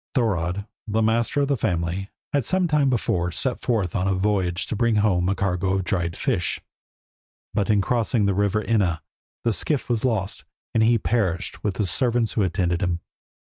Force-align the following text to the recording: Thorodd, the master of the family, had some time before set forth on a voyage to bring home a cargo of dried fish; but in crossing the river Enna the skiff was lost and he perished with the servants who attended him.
Thorodd, 0.15 0.65
the 0.87 1.03
master 1.03 1.41
of 1.41 1.47
the 1.47 1.55
family, 1.55 2.09
had 2.33 2.43
some 2.43 2.67
time 2.67 2.89
before 2.89 3.31
set 3.31 3.59
forth 3.59 3.95
on 3.95 4.07
a 4.07 4.15
voyage 4.15 4.65
to 4.65 4.75
bring 4.75 4.95
home 4.95 5.29
a 5.29 5.35
cargo 5.35 5.75
of 5.75 5.83
dried 5.83 6.17
fish; 6.17 6.59
but 7.53 7.69
in 7.69 7.81
crossing 7.81 8.25
the 8.25 8.33
river 8.33 8.63
Enna 8.63 9.03
the 9.43 9.53
skiff 9.53 9.91
was 9.91 10.03
lost 10.03 10.43
and 10.73 10.81
he 10.81 10.97
perished 10.97 11.63
with 11.63 11.75
the 11.75 11.85
servants 11.85 12.31
who 12.33 12.41
attended 12.41 12.81
him. 12.81 12.99